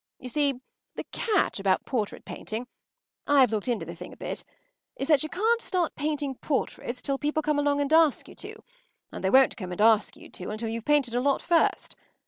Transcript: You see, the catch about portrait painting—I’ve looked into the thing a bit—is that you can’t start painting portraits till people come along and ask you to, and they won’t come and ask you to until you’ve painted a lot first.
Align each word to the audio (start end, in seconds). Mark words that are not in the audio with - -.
You 0.17 0.29
see, 0.29 0.55
the 0.95 1.03
catch 1.11 1.59
about 1.59 1.85
portrait 1.85 2.25
painting—I’ve 2.25 3.51
looked 3.51 3.67
into 3.67 3.85
the 3.85 3.93
thing 3.93 4.11
a 4.13 4.17
bit—is 4.17 5.07
that 5.07 5.21
you 5.21 5.29
can’t 5.29 5.61
start 5.61 5.93
painting 5.95 6.33
portraits 6.41 7.03
till 7.03 7.19
people 7.19 7.43
come 7.43 7.59
along 7.59 7.81
and 7.81 7.93
ask 7.93 8.27
you 8.27 8.33
to, 8.33 8.63
and 9.11 9.23
they 9.23 9.29
won’t 9.29 9.55
come 9.57 9.71
and 9.71 9.79
ask 9.79 10.17
you 10.17 10.27
to 10.27 10.49
until 10.49 10.69
you’ve 10.69 10.85
painted 10.85 11.13
a 11.13 11.21
lot 11.21 11.39
first. 11.43 11.95